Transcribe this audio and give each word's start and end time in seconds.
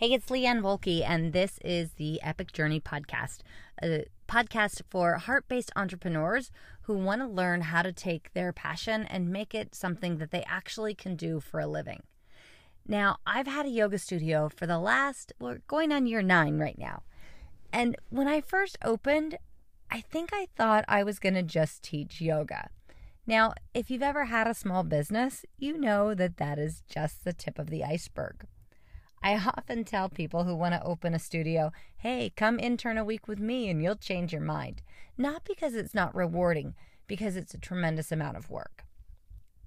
Hey, 0.00 0.12
it's 0.12 0.26
Leanne 0.26 0.60
Wolke, 0.60 1.02
and 1.04 1.32
this 1.32 1.58
is 1.64 1.94
the 1.94 2.22
Epic 2.22 2.52
Journey 2.52 2.78
Podcast, 2.78 3.38
a 3.82 4.04
podcast 4.28 4.82
for 4.88 5.14
heart 5.14 5.48
based 5.48 5.72
entrepreneurs 5.74 6.52
who 6.82 6.94
want 6.94 7.20
to 7.20 7.26
learn 7.26 7.62
how 7.62 7.82
to 7.82 7.92
take 7.92 8.32
their 8.32 8.52
passion 8.52 9.06
and 9.06 9.32
make 9.32 9.56
it 9.56 9.74
something 9.74 10.18
that 10.18 10.30
they 10.30 10.44
actually 10.46 10.94
can 10.94 11.16
do 11.16 11.40
for 11.40 11.58
a 11.58 11.66
living. 11.66 12.04
Now, 12.86 13.16
I've 13.26 13.48
had 13.48 13.66
a 13.66 13.70
yoga 13.70 13.98
studio 13.98 14.48
for 14.48 14.68
the 14.68 14.78
last, 14.78 15.32
we're 15.40 15.62
going 15.66 15.90
on 15.90 16.06
year 16.06 16.22
nine 16.22 16.60
right 16.60 16.78
now. 16.78 17.02
And 17.72 17.96
when 18.08 18.28
I 18.28 18.40
first 18.40 18.78
opened, 18.84 19.36
I 19.90 20.00
think 20.00 20.30
I 20.32 20.46
thought 20.54 20.84
I 20.86 21.02
was 21.02 21.18
going 21.18 21.34
to 21.34 21.42
just 21.42 21.82
teach 21.82 22.20
yoga. 22.20 22.70
Now, 23.26 23.52
if 23.74 23.90
you've 23.90 24.04
ever 24.04 24.26
had 24.26 24.46
a 24.46 24.54
small 24.54 24.84
business, 24.84 25.44
you 25.58 25.76
know 25.76 26.14
that 26.14 26.36
that 26.36 26.56
is 26.56 26.84
just 26.88 27.24
the 27.24 27.32
tip 27.32 27.58
of 27.58 27.68
the 27.68 27.82
iceberg. 27.82 28.46
I 29.22 29.34
often 29.34 29.84
tell 29.84 30.08
people 30.08 30.44
who 30.44 30.54
want 30.54 30.74
to 30.74 30.82
open 30.82 31.14
a 31.14 31.18
studio, 31.18 31.72
hey, 31.96 32.32
come 32.36 32.58
intern 32.58 32.98
a 32.98 33.04
week 33.04 33.26
with 33.26 33.40
me 33.40 33.68
and 33.68 33.82
you'll 33.82 33.96
change 33.96 34.32
your 34.32 34.42
mind. 34.42 34.82
Not 35.16 35.44
because 35.44 35.74
it's 35.74 35.94
not 35.94 36.14
rewarding, 36.14 36.74
because 37.06 37.36
it's 37.36 37.54
a 37.54 37.58
tremendous 37.58 38.12
amount 38.12 38.36
of 38.36 38.50
work. 38.50 38.84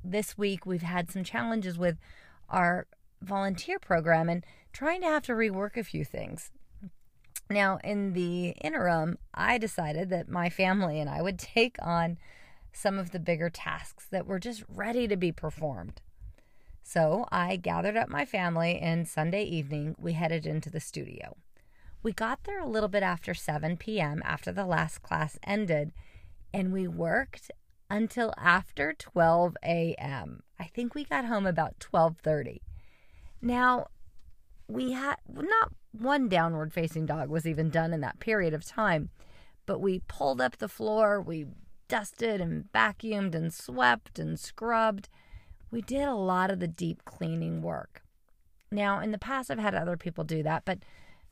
This 0.04 0.38
week, 0.38 0.66
we've 0.66 0.82
had 0.82 1.12
some 1.12 1.24
challenges 1.24 1.78
with 1.78 1.98
our 2.50 2.88
volunteer 3.22 3.78
program 3.78 4.30
and 4.30 4.46
trying 4.74 5.02
to 5.02 5.08
have 5.08 5.24
to 5.24 5.34
rework 5.34 5.78
a 5.78 5.84
few 5.84 6.06
things. 6.06 6.52
Now, 7.50 7.80
in 7.84 8.14
the 8.14 8.50
interim, 8.62 9.18
I 9.34 9.58
decided 9.58 10.10
that 10.10 10.30
my 10.30 10.50
family 10.50 11.00
and 11.00 11.10
I 11.10 11.22
would 11.22 11.38
take 11.40 11.76
on 11.82 12.18
some 12.74 12.98
of 12.98 13.12
the 13.12 13.20
bigger 13.20 13.50
tasks 13.50 14.08
that 14.12 14.26
were 14.26 14.40
just 14.40 14.64
ready 14.70 15.08
to 15.08 15.18
be 15.18 15.32
performed. 15.32 16.02
So 16.84 17.28
I 17.32 17.56
gathered 17.56 17.98
up 17.98 18.10
my 18.10 18.26
family, 18.26 18.80
and 18.80 19.08
Sunday 19.08 19.44
evening 19.44 19.96
we 19.98 20.14
headed 20.14 20.46
into 20.46 20.70
the 20.70 20.80
studio. 20.80 21.38
We 22.04 22.12
got 22.12 22.44
there 22.44 22.60
a 22.60 22.68
little 22.68 22.90
bit 22.90 23.04
after 23.04 23.34
7 23.34 23.78
p.m. 23.78 24.22
after 24.26 24.52
the 24.52 24.66
last 24.66 25.02
class 25.02 25.38
ended, 25.44 25.94
and 26.54 26.74
we 26.74 26.88
worked 26.88 27.52
until 27.90 28.34
after 28.38 28.94
12 28.94 29.56
a.m. 29.64 30.44
I 30.60 30.66
think 30.66 30.96
we 30.96 31.04
got 31.06 31.26
home 31.26 31.46
about 31.46 31.80
12:30. 31.80 32.60
Now, 33.42 33.88
we 34.68 34.94
had 34.94 35.18
not 35.28 35.74
one 35.92 36.30
downward 36.30 36.74
facing 36.74 37.06
dog 37.06 37.30
was 37.30 37.46
even 37.46 37.70
done 37.70 37.94
in 37.94 38.02
that 38.02 38.20
period 38.20 38.54
of 38.54 38.66
time, 38.66 39.10
but 39.66 39.80
we 39.80 40.00
pulled 40.08 40.42
up 40.42 40.58
the 40.58 40.70
floor, 40.70 41.22
we 41.22 41.46
dusted 41.88 42.40
and 42.40 42.72
vacuumed 42.74 43.36
and 43.36 43.54
swept 43.54 44.18
and 44.18 44.40
scrubbed 44.40 45.10
we 45.72 45.82
did 45.82 46.08
a 46.08 46.14
lot 46.14 46.52
of 46.52 46.60
the 46.60 46.68
deep 46.68 47.04
cleaning 47.06 47.62
work. 47.62 48.04
Now, 48.72 49.00
in 49.00 49.12
the 49.12 49.18
past, 49.18 49.50
I've 49.50 49.60
had 49.60 49.74
other 49.74 49.98
people 49.98 50.24
do 50.24 50.44
that, 50.44 50.64
but 50.66 50.80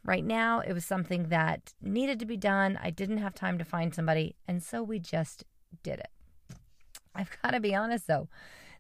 right 0.03 0.23
now 0.23 0.61
it 0.61 0.73
was 0.73 0.85
something 0.85 1.27
that 1.29 1.73
needed 1.81 2.19
to 2.19 2.25
be 2.25 2.37
done. 2.37 2.79
I 2.81 2.89
didn't 2.89 3.17
have 3.19 3.35
time 3.35 3.57
to 3.57 3.65
find 3.65 3.93
somebody, 3.93 4.35
and 4.47 4.63
so 4.63 4.81
we 4.81 4.99
just 4.99 5.43
did 5.83 5.99
it. 5.99 6.09
I've 7.13 7.37
got 7.43 7.51
to 7.51 7.59
be 7.59 7.75
honest 7.75 8.07
though, 8.07 8.29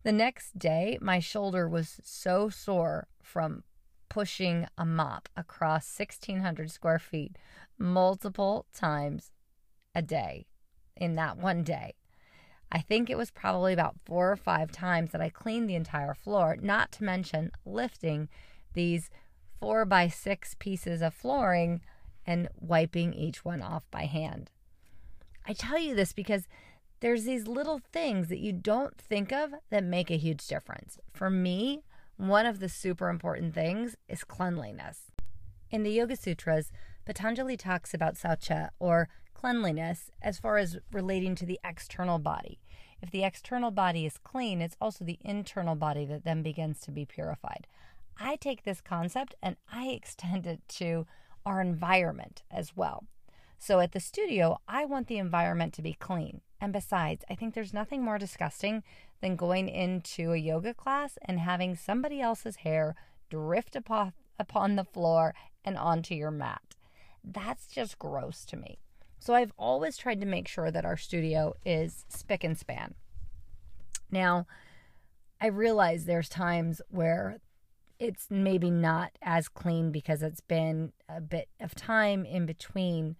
the 0.03 0.11
next 0.11 0.57
day, 0.57 0.97
my 1.01 1.19
shoulder 1.19 1.67
was 1.67 1.99
so 2.03 2.49
sore 2.49 3.07
from 3.21 3.63
pushing 4.07 4.65
a 4.77 4.85
mop 4.85 5.29
across 5.35 5.97
1,600 5.97 6.71
square 6.71 6.99
feet 6.99 7.37
multiple 7.77 8.65
times 8.73 9.31
a 9.93 10.01
day 10.01 10.47
in 10.95 11.15
that 11.15 11.37
one 11.37 11.63
day. 11.63 11.95
I 12.71 12.79
think 12.79 13.09
it 13.09 13.17
was 13.17 13.31
probably 13.31 13.73
about 13.73 13.95
four 14.05 14.31
or 14.31 14.35
five 14.35 14.71
times 14.71 15.11
that 15.11 15.21
I 15.21 15.29
cleaned 15.29 15.69
the 15.69 15.75
entire 15.75 16.13
floor, 16.13 16.55
not 16.61 16.91
to 16.93 17.03
mention 17.03 17.51
lifting 17.65 18.29
these 18.73 19.09
four 19.59 19.85
by 19.85 20.07
six 20.07 20.55
pieces 20.59 21.01
of 21.01 21.13
flooring 21.13 21.81
and 22.25 22.47
wiping 22.59 23.13
each 23.13 23.43
one 23.43 23.61
off 23.61 23.83
by 23.89 24.05
hand. 24.05 24.51
I 25.47 25.53
tell 25.53 25.79
you 25.79 25.95
this 25.95 26.13
because 26.13 26.47
there's 26.99 27.23
these 27.23 27.47
little 27.47 27.81
things 27.91 28.27
that 28.27 28.39
you 28.39 28.51
don't 28.51 28.97
think 28.97 29.31
of 29.31 29.53
that 29.69 29.83
make 29.83 30.11
a 30.11 30.17
huge 30.17 30.45
difference. 30.45 30.99
For 31.11 31.29
me, 31.29 31.83
one 32.17 32.45
of 32.45 32.59
the 32.59 32.69
super 32.69 33.09
important 33.09 33.55
things 33.55 33.95
is 34.07 34.23
cleanliness. 34.23 35.11
In 35.71 35.83
the 35.83 35.91
Yoga 35.91 36.15
Sutras, 36.15 36.71
Patanjali 37.05 37.57
talks 37.57 37.93
about 37.93 38.15
saucha 38.15 38.69
or 38.79 39.07
cleanliness 39.39 40.11
as 40.21 40.37
far 40.37 40.57
as 40.57 40.79
relating 40.91 41.33
to 41.33 41.45
the 41.45 41.61
external 41.63 42.19
body. 42.19 42.59
If 43.01 43.09
the 43.09 43.23
external 43.23 43.71
body 43.71 44.05
is 44.05 44.17
clean, 44.17 44.61
it's 44.61 44.75
also 44.81 45.05
the 45.05 45.17
internal 45.21 45.75
body 45.75 46.03
that 46.07 46.25
then 46.25 46.43
begins 46.43 46.81
to 46.81 46.91
be 46.91 47.05
purified. 47.05 47.65
I 48.19 48.35
take 48.35 48.63
this 48.63 48.81
concept 48.81 49.35
and 49.41 49.55
I 49.71 49.91
extend 49.91 50.45
it 50.45 50.59
to 50.79 51.07
our 51.45 51.61
environment 51.61 52.43
as 52.51 52.75
well. 52.75 53.05
So 53.57 53.79
at 53.79 53.93
the 53.93 54.01
studio, 54.01 54.59
I 54.67 54.83
want 54.83 55.07
the 55.07 55.19
environment 55.19 55.73
to 55.75 55.81
be 55.81 55.93
clean. 55.93 56.41
And 56.59 56.73
besides, 56.73 57.23
I 57.29 57.35
think 57.35 57.53
there's 57.53 57.73
nothing 57.73 58.03
more 58.03 58.17
disgusting 58.17 58.83
than 59.21 59.37
going 59.37 59.69
into 59.69 60.33
a 60.33 60.37
yoga 60.37 60.73
class 60.73 61.17
and 61.23 61.39
having 61.39 61.77
somebody 61.77 62.19
else's 62.19 62.57
hair 62.57 62.93
drift 63.29 63.77
upon, 63.77 64.11
upon 64.37 64.75
the 64.75 64.83
floor 64.83 65.33
and 65.63 65.77
onto 65.77 66.13
your 66.13 66.31
mat. 66.31 66.75
That's 67.23 67.67
just 67.67 67.99
gross 67.99 68.43
to 68.47 68.57
me. 68.57 68.79
So 69.19 69.33
I've 69.33 69.51
always 69.57 69.97
tried 69.97 70.21
to 70.21 70.25
make 70.25 70.47
sure 70.47 70.71
that 70.71 70.85
our 70.85 70.97
studio 70.97 71.53
is 71.65 72.05
spick 72.07 72.43
and 72.43 72.57
span. 72.57 72.95
Now, 74.09 74.47
I 75.41 75.47
realize 75.47 76.05
there's 76.05 76.29
times 76.29 76.81
where 76.89 77.39
it's 77.99 78.27
maybe 78.29 78.71
not 78.71 79.11
as 79.21 79.49
clean 79.49 79.91
because 79.91 80.23
it's 80.23 80.41
been 80.41 80.93
a 81.09 81.19
bit 81.19 81.49
of 81.59 81.75
time 81.75 82.25
in 82.25 82.45
between 82.45 83.17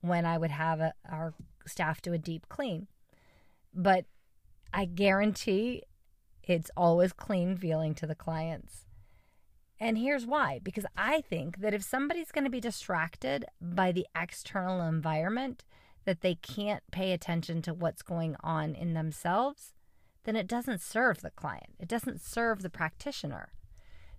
when 0.00 0.24
I 0.24 0.38
would 0.38 0.50
have 0.50 0.80
a, 0.80 0.94
our 1.08 1.34
staff 1.66 2.00
do 2.00 2.12
a 2.14 2.18
deep 2.18 2.48
clean. 2.48 2.86
But 3.74 4.06
I 4.72 4.86
guarantee 4.86 5.82
it's 6.42 6.70
always 6.76 7.12
clean 7.12 7.56
feeling 7.56 7.94
to 7.96 8.06
the 8.06 8.14
clients. 8.14 8.86
And 9.80 9.96
here's 9.96 10.26
why 10.26 10.60
because 10.62 10.86
I 10.96 11.20
think 11.20 11.58
that 11.58 11.74
if 11.74 11.82
somebody's 11.82 12.32
going 12.32 12.44
to 12.44 12.50
be 12.50 12.60
distracted 12.60 13.44
by 13.60 13.92
the 13.92 14.06
external 14.16 14.82
environment, 14.82 15.64
that 16.04 16.20
they 16.20 16.34
can't 16.36 16.82
pay 16.90 17.12
attention 17.12 17.62
to 17.62 17.74
what's 17.74 18.02
going 18.02 18.34
on 18.42 18.74
in 18.74 18.94
themselves, 18.94 19.74
then 20.24 20.36
it 20.36 20.46
doesn't 20.46 20.80
serve 20.80 21.20
the 21.20 21.30
client. 21.30 21.74
It 21.78 21.88
doesn't 21.88 22.20
serve 22.20 22.62
the 22.62 22.70
practitioner. 22.70 23.52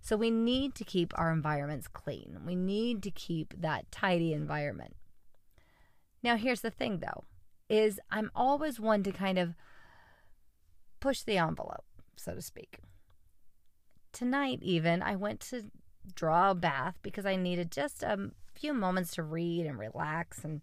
So 0.01 0.15
we 0.15 0.31
need 0.31 0.75
to 0.75 0.85
keep 0.85 1.13
our 1.17 1.31
environments 1.31 1.87
clean. 1.87 2.39
We 2.45 2.55
need 2.55 3.03
to 3.03 3.11
keep 3.11 3.53
that 3.59 3.91
tidy 3.91 4.33
environment. 4.33 4.95
Now 6.23 6.37
here's 6.37 6.61
the 6.61 6.71
thing 6.71 6.99
though, 6.99 7.25
is 7.69 7.99
I'm 8.09 8.31
always 8.33 8.79
one 8.79 9.03
to 9.03 9.11
kind 9.11 9.37
of 9.37 9.55
push 11.01 11.21
the 11.21 11.37
envelope, 11.37 11.85
so 12.15 12.33
to 12.33 12.41
speak 12.41 12.79
tonight, 14.19 14.59
even, 14.61 15.01
I 15.01 15.15
went 15.15 15.39
to 15.41 15.63
draw 16.13 16.51
a 16.51 16.55
bath 16.55 16.95
because 17.01 17.25
I 17.25 17.37
needed 17.37 17.71
just 17.71 18.03
a 18.03 18.31
few 18.53 18.73
moments 18.73 19.11
to 19.15 19.23
read 19.23 19.65
and 19.65 19.79
relax 19.79 20.43
and 20.43 20.61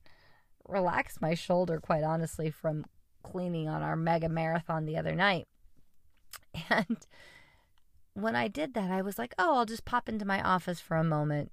relax 0.68 1.22
my 1.22 1.32
shoulder, 1.34 1.80
quite 1.80 2.04
honestly, 2.04 2.50
from 2.50 2.84
cleaning 3.22 3.66
on 3.66 3.82
our 3.82 3.96
mega 3.96 4.28
marathon 4.28 4.84
the 4.84 4.96
other 4.96 5.14
night. 5.14 5.46
And 6.70 6.98
when 8.14 8.34
I 8.34 8.48
did 8.48 8.72
that, 8.74 8.90
I 8.90 9.02
was 9.02 9.18
like, 9.18 9.34
oh, 9.38 9.56
I'll 9.56 9.66
just 9.66 9.84
pop 9.84 10.08
into 10.08 10.24
my 10.24 10.42
office 10.42 10.80
for 10.80 10.96
a 10.96 11.04
moment 11.04 11.52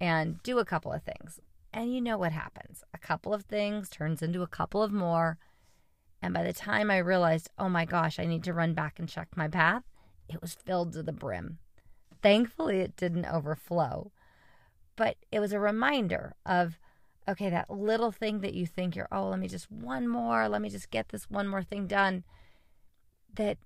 and 0.00 0.42
do 0.42 0.58
a 0.58 0.64
couple 0.64 0.92
of 0.92 1.02
things. 1.02 1.40
And 1.72 1.94
you 1.94 2.00
know 2.00 2.18
what 2.18 2.32
happens 2.32 2.82
a 2.92 2.98
couple 2.98 3.32
of 3.32 3.44
things 3.44 3.88
turns 3.88 4.22
into 4.22 4.42
a 4.42 4.48
couple 4.48 4.82
of 4.82 4.92
more. 4.92 5.38
And 6.20 6.34
by 6.34 6.42
the 6.42 6.52
time 6.52 6.90
I 6.90 6.98
realized, 6.98 7.48
oh 7.58 7.68
my 7.68 7.84
gosh, 7.84 8.18
I 8.18 8.24
need 8.24 8.44
to 8.44 8.52
run 8.52 8.74
back 8.74 8.98
and 8.98 9.08
check 9.08 9.28
my 9.36 9.46
bath, 9.46 9.84
it 10.30 10.40
was 10.40 10.54
filled 10.54 10.92
to 10.92 11.02
the 11.02 11.12
brim. 11.12 11.58
Thankfully, 12.22 12.80
it 12.80 12.96
didn't 12.96 13.26
overflow. 13.26 14.12
But 14.96 15.16
it 15.32 15.40
was 15.40 15.52
a 15.52 15.60
reminder 15.60 16.34
of, 16.44 16.78
okay, 17.28 17.48
that 17.50 17.70
little 17.70 18.12
thing 18.12 18.40
that 18.40 18.54
you 18.54 18.66
think 18.66 18.94
you're, 18.94 19.08
oh, 19.10 19.28
let 19.28 19.38
me 19.38 19.48
just 19.48 19.70
one 19.70 20.06
more, 20.06 20.48
let 20.48 20.60
me 20.60 20.68
just 20.68 20.90
get 20.90 21.08
this 21.08 21.30
one 21.30 21.48
more 21.48 21.62
thing 21.62 21.86
done, 21.86 22.24
that 23.34 23.58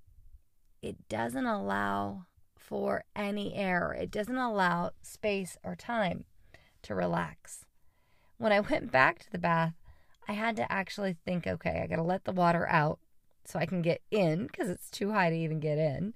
it 0.83 1.09
doesn't 1.09 1.47
allow 1.47 2.27
for 2.57 3.05
any 3.17 3.55
error. 3.55 3.95
It 3.95 4.11
doesn't 4.11 4.37
allow 4.37 4.93
space 5.03 5.59
or 5.65 5.75
time 5.75 6.25
to 6.83 6.95
relax. 6.95 7.65
When 8.39 8.53
I 8.53 8.61
went 8.61 8.93
back 8.93 9.19
to 9.21 9.31
the 9.31 9.39
bath, 9.39 9.75
I 10.29 10.33
had 10.33 10.57
to 10.57 10.71
actually 10.71 11.17
think, 11.25 11.47
okay, 11.47 11.81
I 11.83 11.87
got 11.87 11.97
to 11.97 12.03
let 12.03 12.25
the 12.25 12.33
water 12.33 12.67
out 12.69 12.99
so 13.45 13.59
I 13.59 13.67
can 13.67 13.83
get 13.83 14.01
in 14.11 14.47
because 14.47 14.69
it's 14.69 14.91
too 14.91 15.13
high 15.13 15.31
to 15.31 15.37
even 15.37 15.61
get 15.61 15.79
in. 15.79 16.15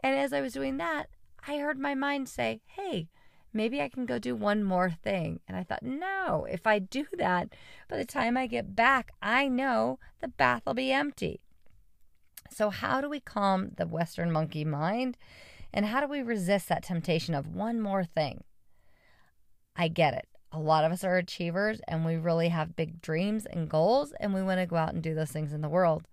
And 0.00 0.18
as 0.18 0.32
I 0.32 0.40
was 0.40 0.52
doing 0.52 0.76
that, 0.78 1.08
I 1.46 1.58
heard 1.58 1.78
my 1.78 1.94
mind 1.94 2.28
say, 2.28 2.60
hey, 2.66 3.08
maybe 3.52 3.80
I 3.80 3.88
can 3.88 4.06
go 4.06 4.18
do 4.18 4.34
one 4.34 4.62
more 4.62 4.90
thing. 4.90 5.40
And 5.48 5.56
I 5.56 5.62
thought, 5.62 5.82
no, 5.82 6.46
if 6.50 6.66
I 6.66 6.78
do 6.78 7.06
that, 7.18 7.48
by 7.88 7.96
the 7.96 8.04
time 8.04 8.36
I 8.36 8.46
get 8.46 8.76
back, 8.76 9.12
I 9.22 9.48
know 9.48 9.98
the 10.20 10.28
bath 10.28 10.62
will 10.66 10.74
be 10.74 10.92
empty. 10.92 11.40
So, 12.50 12.70
how 12.70 13.00
do 13.00 13.08
we 13.08 13.20
calm 13.20 13.70
the 13.76 13.86
Western 13.86 14.30
monkey 14.30 14.64
mind? 14.64 15.16
And 15.72 15.86
how 15.86 16.00
do 16.00 16.06
we 16.06 16.22
resist 16.22 16.68
that 16.68 16.84
temptation 16.84 17.34
of 17.34 17.54
one 17.54 17.80
more 17.80 18.04
thing? 18.04 18.44
I 19.74 19.88
get 19.88 20.14
it. 20.14 20.26
A 20.52 20.58
lot 20.58 20.84
of 20.84 20.92
us 20.92 21.04
are 21.04 21.16
achievers 21.16 21.80
and 21.86 22.04
we 22.04 22.16
really 22.16 22.48
have 22.48 22.76
big 22.76 23.02
dreams 23.02 23.46
and 23.46 23.68
goals, 23.68 24.12
and 24.20 24.32
we 24.32 24.42
want 24.42 24.60
to 24.60 24.66
go 24.66 24.76
out 24.76 24.94
and 24.94 25.02
do 25.02 25.14
those 25.14 25.32
things 25.32 25.52
in 25.52 25.60
the 25.60 25.68
world. 25.68 26.06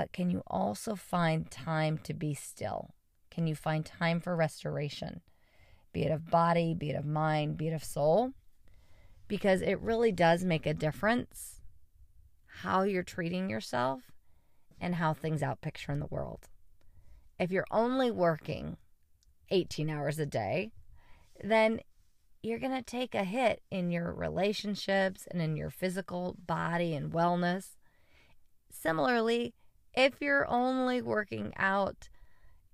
But 0.00 0.14
can 0.14 0.30
you 0.30 0.42
also 0.46 0.96
find 0.96 1.50
time 1.50 1.98
to 2.04 2.14
be 2.14 2.32
still? 2.32 2.94
Can 3.30 3.46
you 3.46 3.54
find 3.54 3.84
time 3.84 4.18
for 4.18 4.34
restoration? 4.34 5.20
Be 5.92 6.04
it 6.04 6.10
of 6.10 6.30
body, 6.30 6.72
be 6.72 6.88
it 6.88 6.96
of 6.96 7.04
mind, 7.04 7.58
be 7.58 7.68
it 7.68 7.74
of 7.74 7.84
soul? 7.84 8.32
Because 9.28 9.60
it 9.60 9.78
really 9.82 10.10
does 10.10 10.42
make 10.42 10.64
a 10.64 10.72
difference 10.72 11.60
how 12.62 12.84
you're 12.84 13.02
treating 13.02 13.50
yourself 13.50 14.00
and 14.80 14.94
how 14.94 15.12
things 15.12 15.42
outpicture 15.42 15.90
in 15.90 16.00
the 16.00 16.06
world. 16.06 16.48
If 17.38 17.50
you're 17.50 17.66
only 17.70 18.10
working 18.10 18.78
18 19.50 19.90
hours 19.90 20.18
a 20.18 20.24
day, 20.24 20.72
then 21.44 21.80
you're 22.42 22.58
going 22.58 22.74
to 22.74 22.82
take 22.82 23.14
a 23.14 23.24
hit 23.24 23.60
in 23.70 23.90
your 23.90 24.14
relationships 24.14 25.28
and 25.30 25.42
in 25.42 25.58
your 25.58 25.68
physical 25.68 26.38
body 26.46 26.94
and 26.94 27.12
wellness. 27.12 27.76
Similarly, 28.70 29.52
if 29.94 30.20
you're 30.20 30.48
only 30.48 31.02
working 31.02 31.52
out 31.56 32.08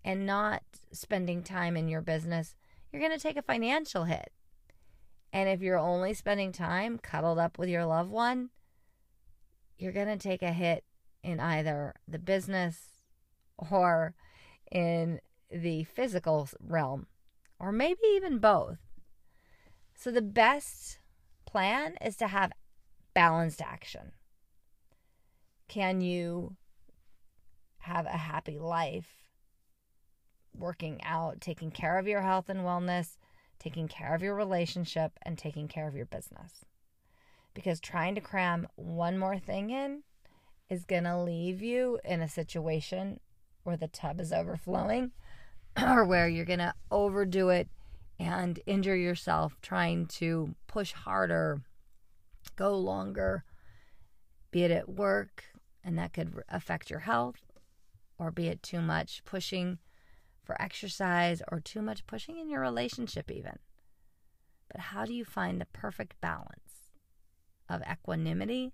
and 0.05 0.27
not 0.27 0.63
spending 0.93 1.43
time 1.43 1.77
in 1.77 1.89
your 1.89 2.01
business, 2.01 2.55
you're 2.93 3.01
going 3.01 3.17
to 3.17 3.23
take 3.23 3.37
a 3.37 3.43
financial 3.43 4.05
hit. 4.05 4.33
And 5.33 5.49
if 5.49 5.61
you're 5.61 5.79
only 5.79 6.15
spending 6.15 6.53
time 6.53 6.99
cuddled 6.99 7.39
up 7.39 7.59
with 7.59 7.69
your 7.69 7.85
loved 7.85 8.11
one, 8.11 8.51
you're 9.79 9.93
going 9.93 10.07
to 10.07 10.17
take 10.17 10.43
a 10.43 10.53
hit 10.53 10.85
in 11.23 11.41
either 11.41 11.95
the 12.07 12.19
business 12.19 13.03
or 13.59 14.15
in 14.71 15.21
the 15.51 15.85
physical 15.85 16.49
realm, 16.61 17.07
or 17.59 17.73
maybe 17.73 18.01
even 18.15 18.39
both. 18.39 18.79
So, 19.95 20.11
the 20.11 20.23
best 20.23 20.99
plan 21.47 21.97
is 22.05 22.17
to 22.17 22.29
have 22.29 22.53
balanced 23.15 23.63
action. 23.63 24.13
Can 25.69 26.01
you 26.01 26.57
have 27.87 28.07
a 28.07 28.17
happy 28.17 28.59
life 28.59 29.31
working 30.53 31.01
out, 31.05 31.41
taking 31.41 31.71
care 31.71 31.99
of 31.99 32.07
your 32.07 32.23
health 32.23 32.49
and 32.49 32.61
wellness, 32.61 33.17
taking 33.59 33.89
care 33.89 34.15
of 34.15 34.23
your 34.23 34.35
relationship, 34.35 35.13
and 35.23 35.39
taking 35.39 35.69
care 35.69 35.87
of 35.87 35.95
your 35.95 36.07
business? 36.07 36.65
Because 37.55 37.81
trying 37.81 38.15
to 38.17 38.21
cram 38.21 38.67
one 38.75 39.19
more 39.19 39.39
thing 39.39 39.71
in 39.71 40.03
is 40.69 40.85
going 40.85 41.05
to 41.05 41.17
leave 41.17 41.63
you 41.63 41.99
in 42.05 42.21
a 42.21 42.29
situation 42.29 43.21
where 43.63 43.77
the 43.77 43.89
tub 43.89 44.21
is 44.21 44.33
overflowing 44.33 45.13
or 45.83 46.05
where 46.05 46.29
you're 46.29 46.45
going 46.45 46.59
to 46.59 46.75
overdo 46.91 47.51
it 47.51 47.69
and 48.19 48.61
injure 48.67 48.97
yourself 48.97 49.57
trying 49.63 50.07
to 50.07 50.55
push 50.67 50.93
harder, 50.93 51.61
go 52.57 52.77
longer, 52.77 53.45
be 54.51 54.65
it 54.65 54.71
at 54.71 54.89
work, 54.89 55.45
and 55.85 55.99
that 55.99 56.13
could 56.13 56.43
affect 56.49 56.91
your 56.91 57.01
health, 57.01 57.46
or 58.19 58.31
be 58.31 58.49
it 58.49 58.63
too 58.63 58.81
much 58.81 59.23
pushing 59.25 59.79
for 60.45 60.61
exercise 60.61 61.43
or 61.51 61.61
too 61.61 61.83
much 61.83 62.07
pushing 62.07 62.39
in 62.39 62.49
your 62.49 62.61
relationship, 62.61 63.31
even. 63.31 63.59
But 64.71 64.81
how 64.81 65.05
do 65.05 65.13
you 65.13 65.25
find 65.25 65.61
the 65.61 65.67
perfect 65.67 66.21
balance 66.21 66.93
of 67.69 67.83
equanimity 67.91 68.73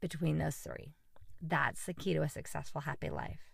between 0.00 0.38
those 0.38 0.56
three? 0.56 0.94
That's 1.40 1.86
the 1.86 1.94
key 1.94 2.14
to 2.14 2.22
a 2.22 2.28
successful, 2.28 2.82
happy 2.82 3.10
life. 3.10 3.49